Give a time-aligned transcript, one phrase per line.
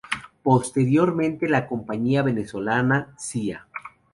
[0.41, 3.67] Posteriormente, la compañía venezolana, Cia.